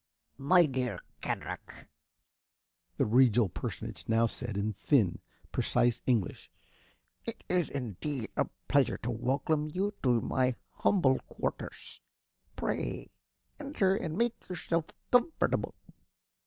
"My 0.39 0.65
dear 0.65 0.99
Kendrick!" 1.21 1.87
the 2.97 3.05
regal 3.05 3.49
personage 3.49 4.05
now 4.07 4.25
said, 4.25 4.57
in 4.57 4.73
thin, 4.73 5.19
precise 5.51 6.01
English. 6.07 6.49
"It 7.25 7.43
is 7.47 7.69
indeed 7.69 8.31
a 8.35 8.45
pleasure 8.67 8.97
to 8.97 9.11
welcome 9.11 9.69
you 9.71 9.93
to 10.01 10.19
my 10.19 10.55
humble 10.77 11.19
quarters. 11.27 12.01
Pray 12.55 13.11
enter 13.59 13.95
and 13.95 14.17
make 14.17 14.49
yourself 14.49 14.85
comfortable." 15.11 15.75